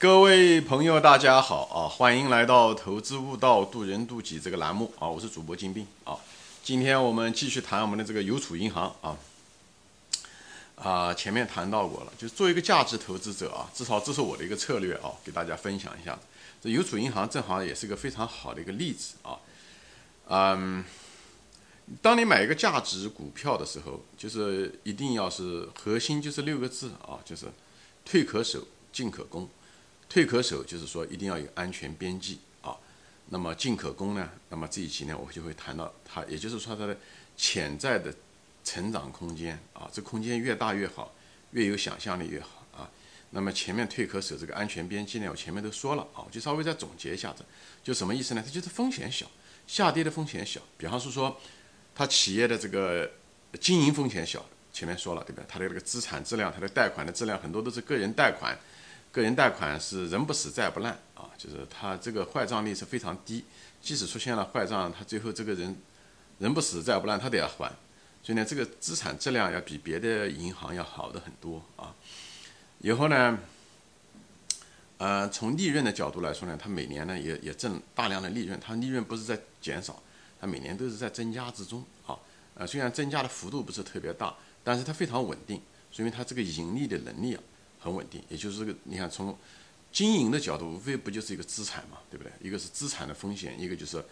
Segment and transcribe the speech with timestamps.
[0.00, 1.88] 各位朋友，大家好啊！
[1.88, 5.08] 欢迎来到《投资悟道，渡人渡己》这个栏目啊！
[5.08, 6.16] 我是主播金兵啊！
[6.62, 9.18] 今天我们继续谈我们的这个邮储银行啊
[10.76, 11.12] 啊！
[11.12, 16.16] 前面谈到过了，就是做一个价值投资者啊，至少这是我的一个策略啊，给大家分享一下。
[16.62, 19.34] 这邮储银行正好也是个非常好的一个例子啊。
[20.28, 20.84] 嗯，
[22.00, 27.46] 当你买一个价值股票的时候，就是一定要是核心，就是六个字啊，就是
[28.04, 28.62] 退可守，
[28.92, 29.48] 进可攻。
[30.08, 32.74] 退可守，就是说一定要有安全边际啊。
[33.28, 34.30] 那么进可攻呢？
[34.48, 36.96] 那么这一期呢，我就会谈到它，也就是说它的
[37.36, 38.14] 潜在的
[38.64, 39.88] 成长空间啊。
[39.92, 41.12] 这空间越大越好，
[41.50, 42.90] 越有想象力越好啊。
[43.30, 47.44] 那么前面退可守这个安全边际呢，我前面都说了啊，我就稍微再总结一下子，
[47.84, 48.42] 就什么意思呢？
[48.42, 49.26] 它就是风险小，
[49.66, 50.58] 下跌的风险小。
[50.78, 51.38] 比方说说，
[51.94, 53.10] 它企业的这个
[53.60, 55.42] 经营风险小，前面说了对吧？
[55.46, 58.58] 它的这个资产质量，它的贷款的质量很多都是个人贷款。
[59.18, 63.44] 个人贷款是人不死债不烂啊，就是他这个坏账率是非常低，
[63.82, 65.76] 即使出现了坏账，他最后这个人
[66.38, 67.68] 人不死债不烂，他得要还，
[68.22, 71.92] 所以呢，这个资产质量要比别的银行要好的很多啊。
[72.80, 73.36] 以后呢，
[74.98, 80.00] 呃，从利润的角度来说呢，它每年呢也也挣大量的利润，它利润不是在减少，
[80.40, 82.16] 它每年都是在增加之中啊。
[82.54, 87.42] 呃，虽然增加的幅度不是特别大，但是它非常稳定，说明它这个盈利的能力啊。
[87.78, 89.36] 很稳定，也就是这个，你看从
[89.90, 92.32] 经营的角度，无非不就是一个资产嘛，对不对？
[92.40, 94.04] 一个是资产的风险，一个就是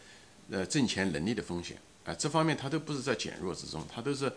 [0.51, 4.33] 呃挣钱能力的风险，啊，这方面它都不是在减弱之中，它都是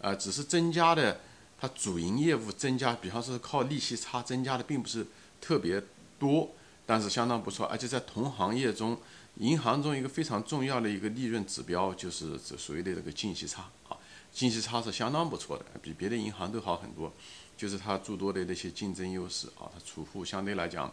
[0.00, 1.20] 呃只是增加的，
[1.60, 5.06] 它主营业务增加，比方说靠利息差增加的并不是
[5.40, 5.82] 特别
[6.18, 6.50] 多，
[6.84, 8.98] 但是相当不错，而且在同行业中，
[9.36, 13.96] 银行中一个非常重要的一个利润指标就是这所谓的这个净息差啊，
[14.32, 17.12] 净息差是相当不错的，比别的银行都好很多。
[17.60, 20.90] 就是它诸多的那些竞争优势啊，它储户相对来讲，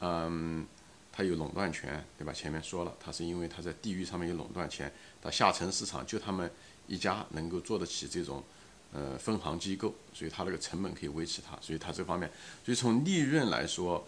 [0.00, 0.66] 嗯，
[1.10, 2.30] 它有垄断权，对吧？
[2.34, 6.50] 前面说了，它是因为它在地域上面有垄断权，它下沉市场就他们
[6.86, 8.44] 一家能够做得起这种
[8.92, 12.30] 呃分行机构，所以它那个成本可以维持它，所以它这方面，
[12.62, 14.06] 所以从利润来说，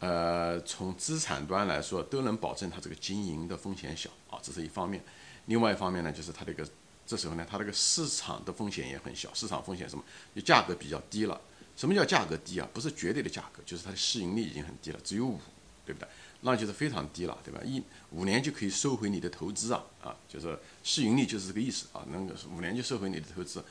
[0.00, 5.02] 呃，从资产端来说都能保证它这个经营的风险小啊，这是一方面。
[5.46, 6.68] 另外一方面呢，就是它这个。
[7.12, 10.02] 这时候呢，它这个市场的风险也很小，市场风险什么？
[10.34, 11.38] 就价格比较低了。
[11.76, 12.66] 什么叫价格低啊？
[12.72, 15.38] 不是绝对的价格，就是它的市盈率已经很低了，只有五，
[15.84, 16.08] 对不对？
[16.40, 17.60] 那就是非常低了，对吧？
[17.66, 23.62] 一五年就可以收回你的投资啊啊，就是市盈率就是这个意思啊，能够五年就收回你的投资。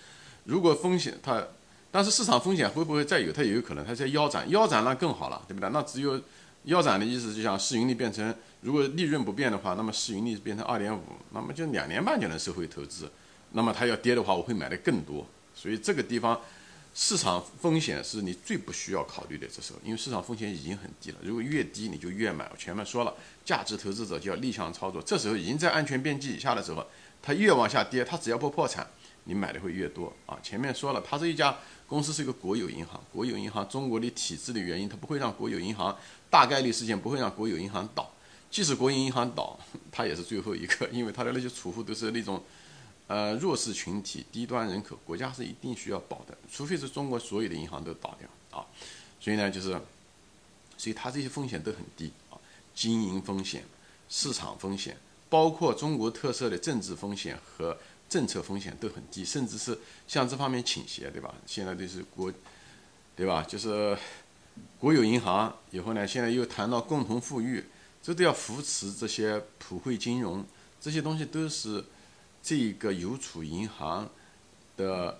[0.43, 1.43] 如果风险它，
[1.89, 3.33] 但是市场风险会不会再有？
[3.33, 5.67] 它也有可能它在腰斩，腰斩那更好了，对不对？
[5.71, 6.21] 那只有
[6.65, 13.09] 腰斩的意思，就像市盈率变成，如果利润不变的话，那么市盈率变成二点五，那么就两年半就能收回投资。
[13.53, 16.39] 那么它要跌的话，我会买的更多，所以这个地方
[16.93, 19.47] 市场风险是你最不需要考虑的。
[19.47, 22.49] 这时候，因为市场风险已经很低了，如果越低你就越买。
[22.51, 23.13] 我前面说了，
[23.45, 25.01] 价值投资者就要逆向操作。
[25.01, 26.85] 这时候已经在安全边际以下的时候，
[27.21, 28.85] 它越往下跌，它只要不破产，
[29.25, 30.37] 你买的会越多啊。
[30.43, 31.57] 前面说了，它这一家
[31.87, 35.97] 公司是一个国有银行，国有银行中国的体制的原因，它不会让国有银行
[36.29, 38.13] 大概率事件不会让国有银行倒。
[38.49, 39.57] 即使国营银行倒，
[39.91, 42.41] 它也是最后一个，因为它的那些储户都是那种。
[43.11, 48.65] 呃，弱势群体、低端人口，国家是一定需要保的，除非是中国所有的银行都倒掉啊。
[49.19, 49.71] 所以呢，就是，
[50.77, 52.39] 所以它这些风险都很低啊，
[52.73, 53.65] 经营风险、
[54.07, 54.95] 市场风险，
[55.29, 57.77] 包括中国特色的政治风险和
[58.07, 61.35] 政策风险都很低，甚至是向这方面倾斜，对吧？
[61.45, 62.31] 现在都是国，
[63.17, 63.43] 对吧？
[63.43, 63.97] 就是
[64.79, 67.65] 国有银行以后呢，现在又谈到共同富裕，
[68.01, 70.45] 这都要扶持这些普惠金融，
[70.79, 71.83] 这些东西都是。
[72.43, 74.09] 这个邮储银行
[74.77, 75.19] 的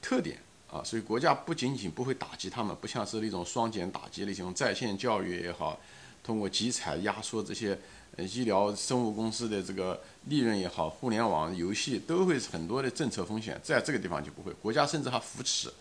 [0.00, 0.38] 特点
[0.70, 5.78] 啊，所以国家不仅仅不会打击他们，不像是那种双减打击那种在线教育也好，
[6.22, 7.78] 通过集采压缩这些
[8.16, 15.72] 医疗生物公司的这个利润也好，互联网游戏都会很多的政策风险，在这个地方就不会，国家甚至还扶持，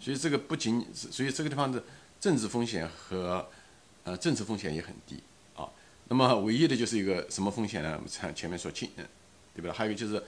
[0.00, 1.82] 所以这个不仅，所以这个地方的
[2.20, 3.46] 政治风险和
[4.04, 5.22] 呃政策风险也很低
[5.54, 5.68] 啊。
[6.08, 7.92] 那么唯一的就是一个什么风险呢？
[7.96, 8.90] 我们前前面说清。
[9.54, 9.72] 对不对？
[9.72, 10.22] 还有就是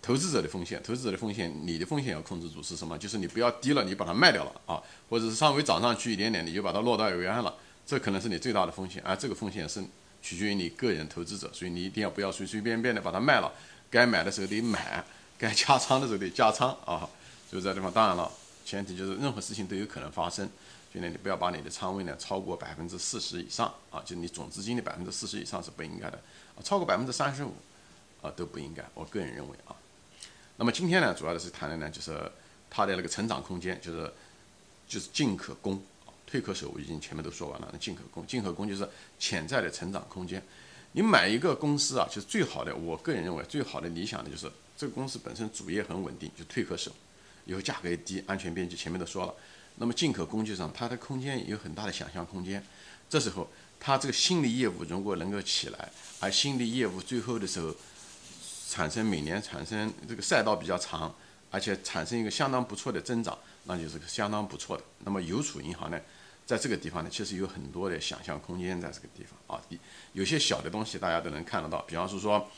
[0.00, 2.98] 投资者的风险，投资者的风险，你的风险要控制住是什么？
[2.98, 7.54] 就是你不要低了，你把它卖掉了啊，或者是稍微涨上去一点点，你就把它落到原岸了，
[7.86, 9.02] 这可能是你最大的风险。
[9.04, 9.82] 而这个风险是
[10.20, 13.52] 取决于你个人投资者，所以你一定要不要随随便便的把它卖了，
[13.90, 15.04] 该买的时候得买，
[15.38, 17.08] 该加仓的时候得加仓啊。
[17.50, 18.30] 就这地方，当然了，
[18.64, 20.48] 前提就是任何事情都有可能发生，
[20.92, 26.18] 就呢，你不要把你的仓位呢超过百分之四十以上啊，就你总资金的百分之四十以上是不应该的，
[26.64, 27.54] 超过百分之三十五。
[28.22, 29.76] 啊都不应该，我个人认为啊。
[30.56, 32.18] 那么今天呢，主要的是谈的呢，就是
[32.70, 34.10] 它的那个成长空间，就是
[34.88, 35.82] 就是进可攻，
[36.26, 37.68] 退可守，我已经前面都说完了。
[37.72, 38.88] 那进可攻，进可攻就是
[39.18, 40.42] 潜在的成长空间。
[40.92, 46.92] 你买一个公司啊，其实最好的，我个人认为最好的理想的就是这个公司本身主业很稳定，就退可守，
[47.46, 49.34] 以后价格也低，安全边际前面都说了。
[49.76, 52.62] 那么进可攻就是它的空间有很大的想象空间。
[53.08, 53.48] 这时候
[53.80, 55.90] 它这个新的业务如果能够起来，
[56.20, 57.74] 而新的业务最后的时候
[58.72, 61.14] 产生每年产生这个赛道比较长，
[61.50, 63.36] 而且产生一个相当不错的增长。
[63.64, 64.82] 那就是相当不错的。
[65.04, 66.00] 那么邮储银行呢，
[66.46, 69.62] 在这个地方呢，其实有很多的想象空间在这个地方啊。
[70.14, 72.48] 有些小的东西大家都能看得到，比方说说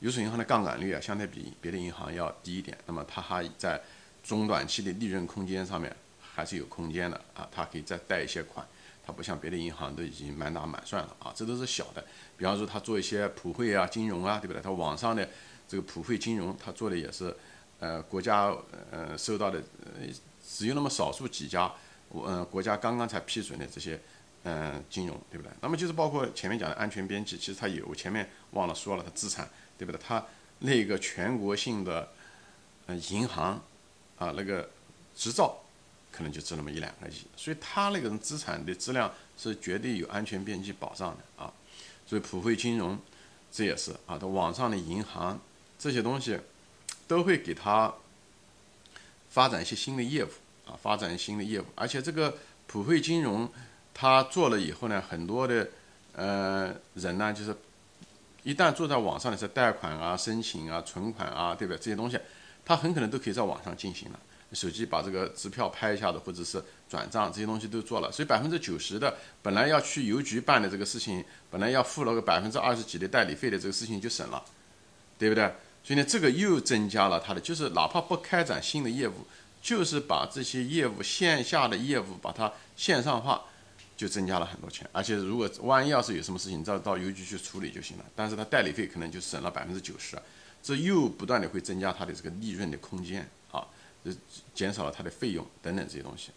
[0.00, 2.76] 邮储银行的杠杆率啊，相对比别的银行要低一点。
[2.84, 3.80] 那么它还在
[4.22, 5.90] 中短期的利润空间上面
[6.20, 7.48] 还是有空间的啊。
[7.50, 8.66] 它可以再贷一些款，
[9.02, 11.32] 它不像别的银行都已经满打满算了啊。
[11.34, 12.04] 这都是小的。
[12.36, 14.62] 比方说它做一些普惠啊、金融啊，对不对？
[14.62, 15.28] 它网上的
[15.68, 17.34] 这个普惠金融，它做的也是
[17.80, 18.54] 呃国家
[18.90, 20.06] 呃收到的呃。
[20.46, 21.72] 只有那么少数几家，
[22.10, 23.98] 我嗯国家刚刚才批准的这些
[24.42, 25.50] 嗯金融，对不对？
[25.62, 29.98] 那么就是包括前面讲的安全边际，其实它有，我前面忘了说了，它资产，对不对？
[30.06, 30.22] 它
[30.58, 32.10] 那个全国性的
[32.86, 33.60] 嗯银行
[34.18, 34.68] 啊那个
[35.16, 35.56] 执照
[36.12, 41.50] 可能就值那么一两个亿，所以它那个资产的质量是绝对有安全边际保障的啊。
[42.06, 42.98] 所以普惠金融
[43.50, 45.40] 这也是啊，它网上的银行
[45.78, 46.38] 这些东西
[47.06, 47.92] 都会给他。
[49.30, 50.28] 发展一些新的业务
[50.64, 52.32] 啊，发展新的业务，而且这个
[52.68, 53.48] 普惠金融，
[53.92, 55.66] 它做了以后呢，很多的
[56.12, 57.52] 呃人呢，就是
[58.44, 61.78] 一旦做在网上的是贷款啊、申请啊、存款啊，对不对？
[61.78, 62.16] 这些东西，
[62.64, 64.20] 他很可能都可以在网上进行了。
[64.52, 69.12] 手机把这个支票拍一下子，或者是转账这些东西都做了，所以百分之九十的
[69.42, 74.40] 本来要去邮局办的这个事情，本来要付了个百分之二十几的代理费的这个事情就省了，
[75.18, 75.52] 对不对？
[75.82, 79.26] 所以呢，这个又增加了它的，就是哪怕不开展新的业务，
[79.60, 83.44] 就是把这些业务线下的业务把它线上化，
[83.94, 84.88] 就增加了很多钱。
[84.92, 88.04] 而且如果万一要是有什么事情，到到邮局去处理就行了。
[88.16, 90.18] 但是它代理费可能就省了百分之九十，
[90.62, 93.66] 这又不断的会增加它的这个利润的空间啊，
[94.54, 96.30] 减少了它的费用等等这些东西。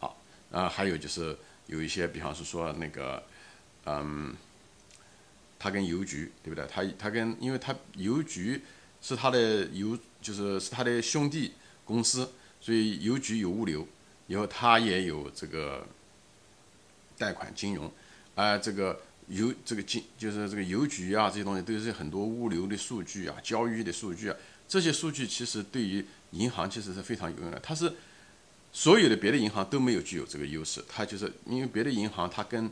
[0.00, 0.16] 好，
[0.50, 1.38] 啊，还有就是
[1.68, 3.22] 有一些，比方是说那个，
[3.84, 4.34] 嗯。
[5.58, 6.66] 他跟邮局对不对？
[6.66, 8.60] 他他跟，因为他邮局
[9.00, 11.52] 是他的邮，就是是他的兄弟
[11.84, 12.28] 公司，
[12.60, 13.86] 所以邮局有物流，
[14.26, 15.86] 以后他也有这个
[17.16, 17.90] 贷款金融，
[18.34, 24.36] 啊，这个邮这个金就是这个邮局啊，这些东西都是很多物流的数据啊，交易的数据啊，
[24.68, 27.58] 这些数据其实对于银行其实是非常有用的。
[27.60, 27.92] 它是
[28.72, 32.70] 所有的别的银行都没有具有这个优势，它就是因为别的银行它跟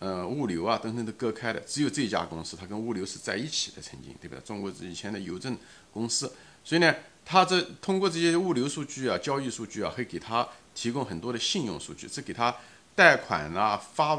[0.00, 4.40] 呃，物流啊等等都割开的，只有这家公司，它跟物流是在一起的，曾经对不对？
[4.40, 5.54] 中国以前的邮政
[5.92, 6.32] 公司，
[6.64, 12.56] 所以呢，它这通过这些物流数据啊、交易数据啊，会给他提供很多的信用数据，这给他
[12.94, 14.18] 贷款啊、发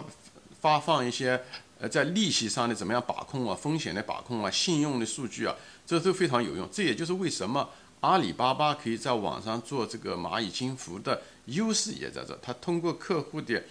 [0.59, 1.41] 发放一些
[1.79, 5.55] 呃在利息上的怎么样把控啊、风险的把控啊、信用的数据啊，
[5.87, 6.69] 这都非常有用。
[6.71, 7.67] 这也就是为什么
[8.01, 13.63] 阿里巴巴可以在网上做这个蚂蚁金服的优势也在这，它通过客户的。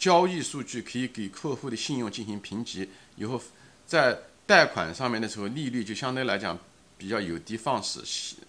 [0.00, 3.38] 交易数据可以给客户的信用进行评级，以后
[3.86, 6.58] 在贷款上面的时候，利率就相对来讲
[6.96, 8.02] 比较有的放矢，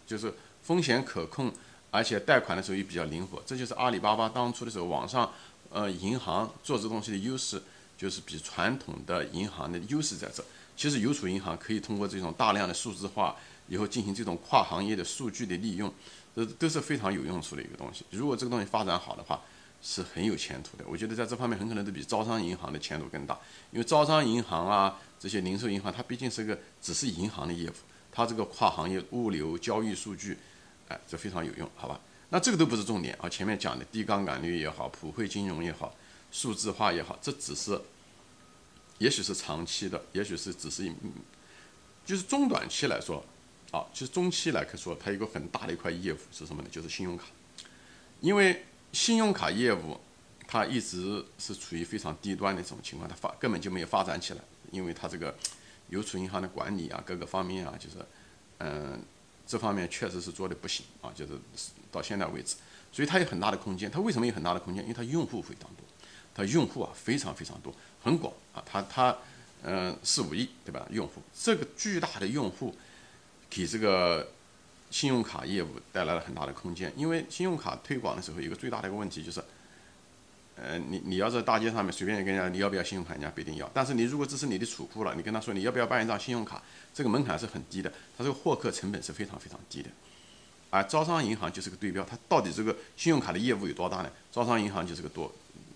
[0.07, 0.33] 就是
[0.63, 1.51] 风险可控，
[1.92, 3.44] 而且贷款的时候也比较灵活。
[3.45, 5.30] 这就是阿里巴巴当初的时候，网上
[5.69, 7.62] 呃银行做这东西的优势，
[7.98, 10.41] 就是比传统的银行的优势在这。
[10.77, 13.36] 其实邮储银行可以通过这种大量的数字化，
[13.67, 15.93] 以后进行这种跨行业的数据的利用，
[16.34, 18.05] 这都是非常有用处的一个东西。
[18.10, 19.41] 如果这个东西发展好的话，
[19.83, 23.35] 是很有前途的，我觉得在这方面很可能都比招商银行的前途更大，
[23.71, 27.73] 因为招商银行啊这些零售银行，它毕竟是个只是银行的业务，
[28.11, 30.38] 它这个跨行业物流交易数据，
[30.88, 32.00] 哎，这非常有用，好吧？
[32.29, 35.95] 那这个都不是重点啊，前面讲的低杠杆率也好，普惠金融也好，
[36.31, 37.81] 数字化也好，这只是，
[39.00, 40.93] 也许是长期的，也许是只是一，
[42.05, 43.25] 就是中短期来说，
[43.71, 46.69] 啊，其实中期来说，它有个很大的一块业务是什么呢？
[46.71, 47.25] 就是信用卡，
[48.19, 48.63] 因为。
[48.93, 49.98] 信用卡业务，
[50.48, 54.39] 它一直是处于非常低端的这种情况，它发根本就没有发展起来，
[54.71, 55.33] 因为它这个
[55.89, 57.95] 邮储银行的管理啊，各个方面啊，就是，
[58.57, 59.01] 嗯，
[59.48, 61.33] 这方面确实是做的不行啊，就是
[61.91, 62.55] 到现在为止，
[62.91, 63.89] 所以它有很大的空间。
[63.89, 64.83] 它为什么有很大的空间？
[64.83, 65.86] 因为它用户非常多，
[66.36, 69.17] 它用户啊非常非常多，很广啊，它它
[69.63, 70.86] 嗯四五亿对吧？
[70.91, 72.75] 用户这个巨大的用户
[73.50, 74.29] 给这个。
[74.91, 79.41] 信用卡业务带来了很大的空间，因为信用卡推广的时候，有个最大的一个问题就是，
[80.55, 83.67] 呃，你你要在大街上面随便跟人家你要不要信用卡，人家不一定要。
[83.74, 86.62] 但是你如果这是你的储户了，你跟他说你要不要办一张信用卡，
[86.93, 89.89] 这个门槛是很低的，它这个获客成本是非常非常低的。
[90.69, 94.10] 而招商银行就是个对标，它到底这个信用卡的业务有多大呢？
[94.31, 95.33] 招商银行就是个多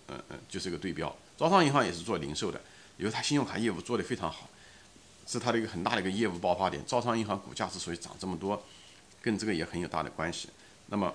[0.08, 1.14] 嗯嗯，就是个对标。
[1.36, 2.60] 招商银行也是做零售的，
[2.96, 4.48] 因为它信用卡业务做得非常好，
[5.26, 6.82] 是它的一个很大的一个业务爆发点。
[6.86, 8.62] 招商银行股价之所以涨这么多，
[9.26, 10.48] 跟这个也很有大的关系。
[10.86, 11.12] 那么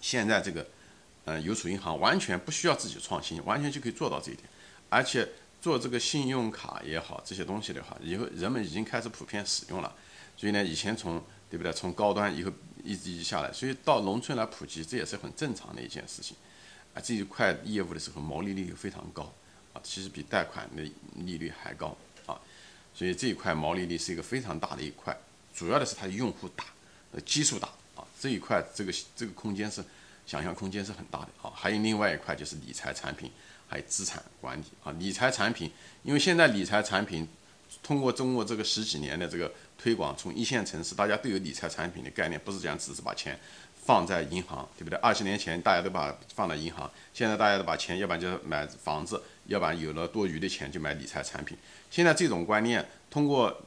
[0.00, 0.66] 现在这个，
[1.24, 4.48] 呃，邮储银行完全不需要自己创新，完全就可以做到这一点，
[4.88, 5.28] 而且
[5.62, 9.94] 做这个信用卡也好，这些东西的话，以后人们已经开始普遍使用了。
[10.36, 11.72] 所以呢，以前从对不对？
[11.72, 12.50] 从高端以后
[12.82, 16.36] 一直一直下来，所以到农村来普及，这也是很正常的一件事情。
[16.94, 19.32] 啊，这一块业务的时候毛利率又非常高，
[19.72, 20.82] 啊，其实比贷款的
[21.14, 22.34] 利率还高啊。
[22.92, 25.16] 所以这一块毛利率是一个非常大的一块，
[25.54, 26.64] 主要的是它的用户大，
[27.20, 28.04] 基数大啊。
[28.20, 29.84] 这一块，这个这个空间是
[30.26, 31.52] 想象空间是很大的啊。
[31.54, 33.30] 还有另外一块就是理财产品，
[33.68, 34.92] 还有资产管理啊。
[34.98, 35.70] 理财产品，
[36.02, 37.28] 因为现在理财产品
[37.82, 43.38] 通过中国这个十几年的这个推广，从一线城市大家都有理财产品的概念，不是讲只是把钱
[43.84, 44.98] 放在银行，对不对？
[45.00, 51.58] 二十年前大家都把放在银行，现在大家都把钱，要不然就是买房子，要不然有了多余的钱就买理财产品。
[51.90, 53.62] 现在这种观念，通过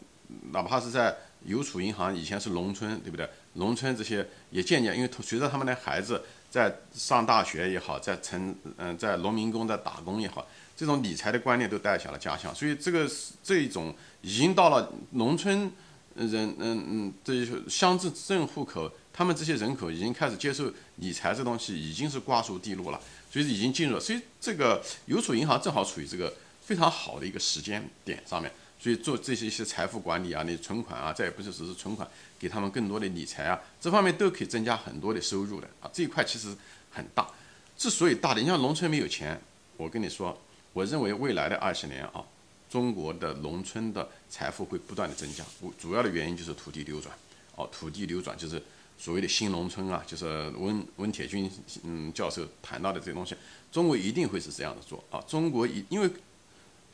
[0.52, 3.28] 哪怕是在邮储银行，以前是农村，对不对？
[3.54, 13.10] 农村这些也渐渐，因为随着他们的孩子在上大学也好，在城嗯在农民工在打工也好，这种理财的观念都带下了家乡，所以这个
[13.44, 15.72] 这一种已经到了农村
[16.16, 23.00] 人嗯嗯这些乡镇镇户口，他们这些人口已经开始接受理财这东西，已经是瓜熟蒂落了，
[23.32, 28.52] 所以已经进入了，所以这个邮储银行正好处于这个非常好的一个时间点上面。
[28.80, 32.08] 所以做这些一些财富管理啊，你存款啊，再也不是只是存款，
[32.38, 35.90] 给他们更多的理财啊，这方面都可以增加很多的收入的啊。
[35.92, 36.56] 这一块其实
[36.92, 37.28] 很大，
[37.76, 39.42] 之所以大的，你像农村没有钱，
[39.78, 40.40] 我跟你说，
[40.74, 42.24] 我认为未来的二十年啊，
[42.70, 45.44] 中国的农村的财富会不断的增加，
[45.80, 47.12] 主要的原因就是土地流转，
[47.56, 48.62] 哦，土地流转就是
[49.00, 51.50] 所谓的新农村啊，就是温温铁军
[51.84, 53.36] 嗯教授谈到的这些东西，
[53.72, 56.08] 中国一定会是这样的做啊，中国一因为。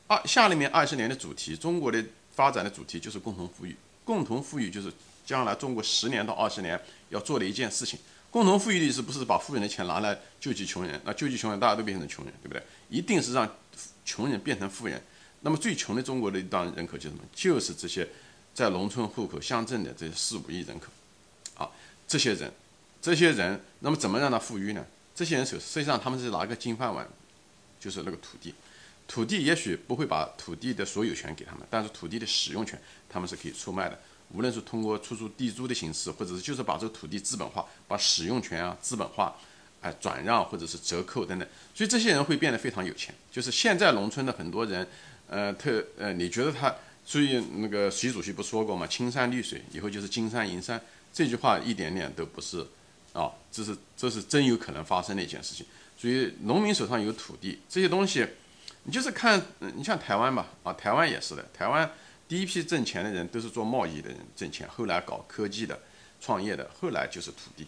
[0.07, 2.03] 二下里面二十年的主题，中国的
[2.36, 3.75] 发展的主题就是共同富裕。
[4.03, 4.91] 共同富裕就是
[5.25, 6.79] 将来中国十年到二十年
[7.10, 7.98] 要做的一件事情。
[8.29, 12.62] 共同富裕的意思不是把富人的钱拿来救济穷人，那救济穷人大家都变成穷人，对不对？
[12.89, 13.50] 一定是让
[14.03, 15.01] 穷人变成富人。
[15.41, 17.24] 那么最穷的中国的一档人口就是什么？
[17.33, 18.07] 就是这些
[18.53, 20.88] 在农村户口乡镇的这四五亿人口。
[21.55, 21.69] 啊，
[22.07, 22.51] 这些人，
[23.01, 24.83] 这些人，那么怎么让他富裕呢？
[25.13, 27.07] 这些人手实际上他们是拿个金饭碗，
[27.79, 28.53] 就是那个土地。
[29.07, 34.00] 土地也许不会把土地的所有权给他们，但是土地的使用权他们是可以出卖的。
[34.31, 39.36] 无论是通过出租地租的形式，或者是就是把这个土地资本化，把使用权啊资本化，
[39.81, 43.13] 哎转让或者是折扣等等，所以这些人会变得非常有钱。
[43.31, 44.88] 就是现在农村的很多人，
[45.27, 46.74] 呃特呃，你觉得他？
[47.05, 48.88] 所以那个习主席不说过吗？
[48.88, 50.81] 青山绿水以后就是金山银山，
[51.13, 52.65] 这句话一点点都不是
[53.12, 55.63] 啊，这是这是真有可能发生的一件事情。
[55.95, 58.25] 所以农民手上有土地这些东西。
[58.83, 61.45] 你就是看，你像台湾吧，啊，台湾也是的。
[61.53, 61.89] 台湾
[62.27, 65.79] 第一批挣钱的人都是做贸易的人挣钱，后来搞科技的、
[66.19, 67.65] 创业的，后来就是土地，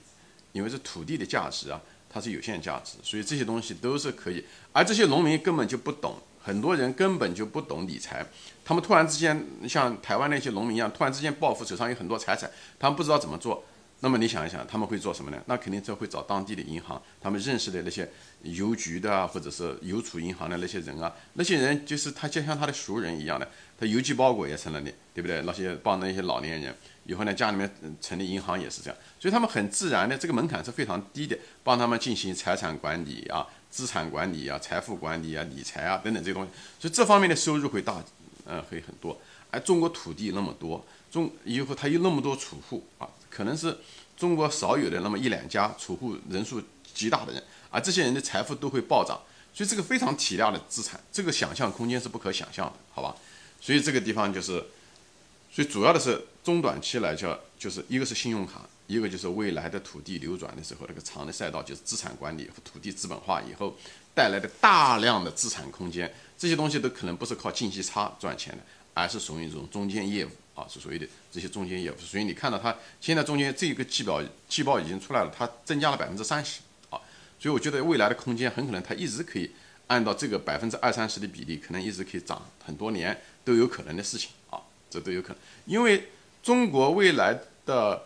[0.52, 4.44] 因为这土地的价值啊，它是有限价值，所以这些东西都是可以。
[4.74, 8.26] 而这些农民根本就不懂，很多人根本就不懂理财，
[8.66, 13.64] 他们突然之间像台湾那些农民一样，突然之间暴富，手上有很多财产，他们不知道怎么做。
[14.06, 15.42] 那么你想一想，他们会做什么呢？
[15.48, 18.08] 那肯定就会找当地的银行，他们认识的那些
[18.44, 25.42] 邮局的啊，或者是邮储银行的那些人啊，那些人就是他就像他的熟人一样的，他邮寄包裹也成了的，对不对？
[25.42, 27.68] 那些帮那些老年人，以后呢家里面
[28.00, 38.00] 成立银行也是这样，所以他们很自然的这个门槛是非常低的，帮他们进行财产管理啊、资产管理啊、财富管理啊、理财啊等等这些东西，所以这方面的收入会大，
[38.46, 39.20] 嗯，会很多。
[39.50, 43.10] 而中国土地那么多，中以后他有那么多储户啊。
[43.36, 43.78] 可能是
[44.16, 46.62] 中国少有的那么一两家储户人数
[46.94, 49.20] 极大的人，而这些人的财富都会暴涨，
[49.54, 53.14] 所以这个非常体量的资产，这个想象空间是不可想象的，好吧？
[53.60, 54.64] 所以这个地方就是，
[55.52, 63.76] 所以主要的是中短期来讲，就是一个是信用卡，一个就是未来的土地流转的时候，那个长的赛道就是资产管理和土地资本化以后
[64.14, 68.64] 带来的大量的资产空间，这些东西都可能不是靠信息差赚钱的，
[68.94, 70.30] 而是属于一种中间业务。
[70.56, 76.96] 啊，是所谓的这些中间业务，所以你看到它现在中间这个季报季报已经出来了，它增加了百分之三十啊，
[77.38, 79.52] 所以我觉得未来的空间很可能它一直可以
[79.88, 84.58] 按照这个百分之二三十的比例，可能一直可以涨很多年都有可能的事情啊，
[84.90, 86.08] 这都有可能，因为
[86.42, 88.04] 中国未来的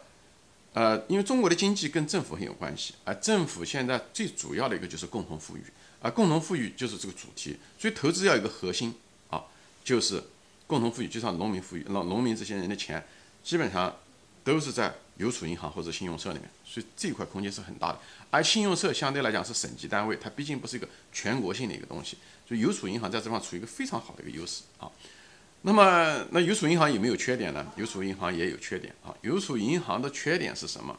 [0.73, 5.61] 呃，因为中国的经济跟政府很有关系，而政府现在最主要的一个就是共同富裕，
[6.01, 8.95] 而共同富裕就是这个主题，所以投资要有个核心
[9.29, 9.43] 啊，
[9.83, 10.23] 就是。
[10.69, 13.03] 共同富裕就像农民富裕，农农民这些人的钱，
[13.43, 13.91] 基本上
[14.43, 17.99] 都是在邮储银行或者信用社里面，所以这块空间是很大的。
[18.29, 24.88] 而信用社相对来讲是省级单位，它毕竟不是一个全国性的一个东西，所以邮储银行在这方处于一个非常好的一个优势啊。
[25.63, 27.65] 那么，那邮储银行有没有缺点呢？
[27.75, 29.11] 邮储银行也有缺点啊。
[29.23, 30.95] 邮储银行的缺点是什么？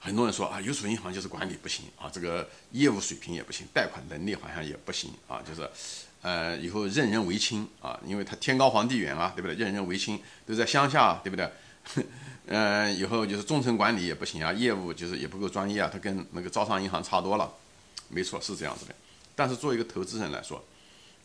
[0.00, 5.70] 很多人说啊，邮储银行就是管理不行啊，这个业务水平也不行，贷款能力好像也不行啊，就是，
[6.22, 9.56] 呃，以后任人唯亲啊，因为他天高皇帝远啊，对不对？
[9.56, 11.50] 任人唯亲都在乡下，对不对？
[12.46, 17.50] 嗯， 以后就是中层管理也不行啊，业务就是也不够专业啊，他跟那个招商银行差多了，
[18.08, 18.94] 没错，是这样子的。
[19.34, 20.62] 但是作为一个投资人来说，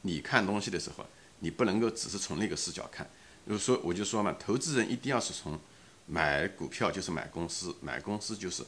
[0.03, 1.05] 你看东西的时候，
[1.39, 3.07] 你不能够只是从那个视角看。
[3.47, 5.59] 就是说，我就说嘛，投资人一定要是从
[6.07, 8.63] 买股票就是买公司，买公司就是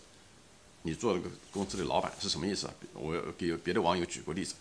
[0.83, 2.73] 你做这个公司的老板是什么意思啊？
[2.93, 4.53] 我给别的网友举个例子，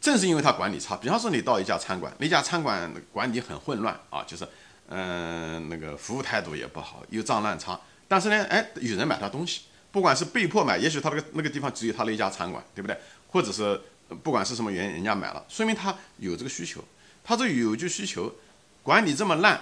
[0.00, 4.46] 正是因为他管理差，比方说你到一家餐馆，那家餐馆管理很混乱啊，就是
[4.88, 7.78] 嗯那个服务态度也不好，又脏乱差，
[8.08, 12.96] 但是呢，哎，有人买他东西，不管是被迫买，也许他那个那个地方只有他那一家餐馆，对不对？
[13.28, 13.80] 或者是。
[14.24, 16.82] 不管是什么原因，人家买了，说明他有这个需求。
[17.22, 18.34] 他这有这需求，
[18.82, 19.60] 管理这么烂，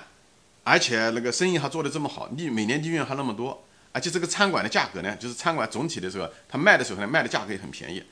[0.64, 8.02] 而且那个生意还做得这么好，利每年利润还那么多，而且这个餐馆的价格呢，就是餐馆总体的时候，他卖的时候呢，卖的价格也很便宜。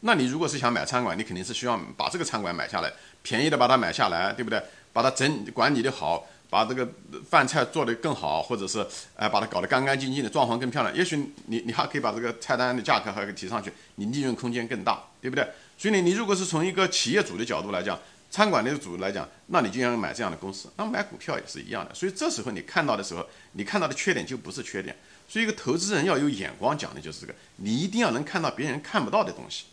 [0.00, 4.62] 那你如果是想买餐馆，你肯定是需要把这个餐馆买下来，便宜的把它买下来，对不对？
[4.92, 6.26] 把它整管理的好。
[6.50, 6.88] 把这个
[7.28, 8.78] 饭菜做得更好，或者是
[9.16, 10.96] 哎把它搞得干干净净的，装潢更漂亮。
[10.96, 11.14] 也许
[11.44, 15.46] 你你还可以把这个菜单的价格还可以提上去，你利润空间更大，对不对？
[15.76, 17.98] 所以呢，你如果是从一个企业主的角度来讲，
[18.30, 20.70] 餐馆的主来讲，那你就要买这样的公司。
[20.78, 21.94] 那买股票也是一样的。
[21.94, 24.96] 所以这时候你看到的时候，你看到的缺点就不是缺点。
[25.28, 29.66] 所以一个投资人要有眼光，讲的就是这个，你一定要能看到别人看不到的东西，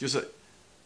[0.00, 0.32] 就是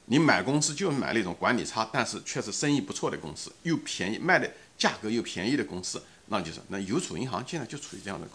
[0.06, 4.50] 你买公司就买那种管理差，但是确实生意不错的公司，又便宜卖的。
[4.76, 8.26] 价格又便宜的公司，那就是那邮储银行现在就处于这样的，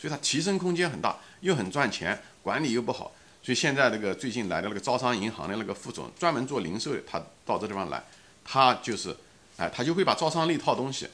[0.00, 3.10] 所以它提升空间很大，又很赚钱，管理又不好，
[3.42, 8.00] 所以现在那个最近来的那个招商银行的那个副总，专门做零售的，他到这地方来，
[8.44, 9.14] 他就是，
[9.56, 11.08] 哎，他就会把招商那套东西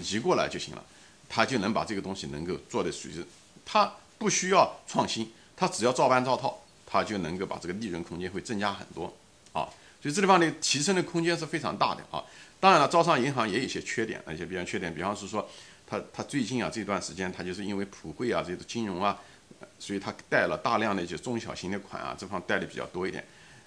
[0.00, 0.84] 移过来就行了，
[1.28, 3.24] 他就能把这个东西能够做的属于，
[3.66, 9.06] 他不需要创新，他只要照搬照套，他就能够把这个利润空间会增加很多，
[9.54, 9.64] 啊，
[10.02, 12.22] 所以这地方的提升的空间是非常大的啊。
[12.60, 15.48] 当然了，招商银行也有一些缺点，一些比较缺点，比方是说，
[15.86, 19.18] 他他最近啊这段时间，他就是因为普惠啊这种金融啊，
[19.78, 23.24] 所以他贷了大量的一些中小型的款啊，这方贷的比较多一点，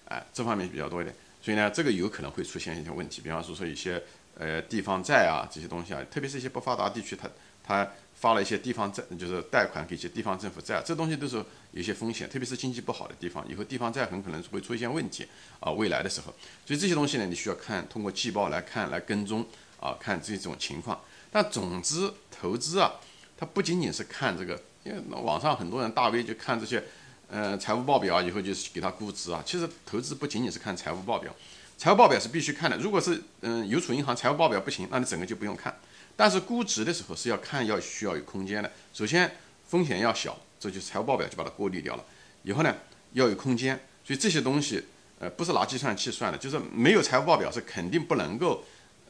[0.07, 3.99] 哎，这方面比较多一点，所以呢，这个有可能会出现一些问题，比方说说一些
[4.37, 7.27] 呃地方债啊这些东西啊，特别是一些不发达地区，他
[7.65, 7.87] 他。
[8.17, 15.27] 发了一些地方债，就是贷款给一些地方政府债，这东西都是有些风险，特别是经济不好的地方，以后地方债很可能会出现问题
[15.59, 15.69] 啊。
[15.73, 16.33] 未来的时候，
[16.65, 19.45] 所以这些东西呢，你需要看通过季报来看来跟踪
[19.81, 20.99] 啊，看这种情况。
[21.29, 22.93] 但总之，投资啊，
[23.37, 26.81] 它不仅仅是看这个，因为网上很多人大 V 就看这些，
[27.27, 29.43] 呃，财务报表啊以后就是给他估值啊。
[29.45, 31.35] 其实投资不仅仅是看财务报表，
[31.77, 32.77] 财务报表是必须看的。
[32.77, 35.77] 如果是嗯邮储银行财务报表不行，那你整个就不用看。
[36.15, 38.71] 但是估值的时候是要看要需要有空间的。
[38.93, 39.35] 首先
[39.67, 42.03] 风险要小，这就是财务报表就把它过滤掉了。
[42.43, 42.75] 以后呢
[43.13, 44.83] 要有空间，所以这些东西
[45.19, 48.63] 呃不是拿计算器算的，就是没有财务报表是肯定不能够。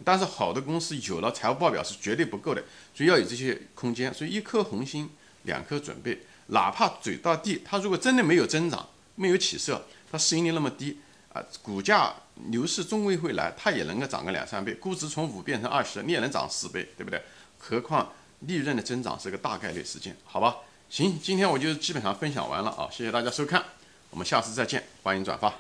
[0.04, 2.62] 但是好的公司有了财务报表是绝对不够的，
[2.94, 4.14] 所以要有这些空间。
[4.14, 5.10] 所以一颗红心，
[5.44, 10.98] 两颗准备，哪怕嘴到地，它如果真的没有增长，没有起色，它市盈率那么低。
[11.32, 17.22] 啊，股价牛市终归会来，它也能够涨个两三倍，估值从五变成二十，你也能涨四倍，对不对？
[17.58, 20.58] 何况利润的增长是个大概率事件，好吧？
[20.90, 23.64] 行，今天我就基本上分享完了啊，谢谢大家收看，
[24.12, 25.54] 我们下次再见，欢迎转发。